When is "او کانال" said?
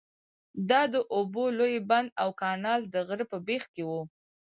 2.21-2.79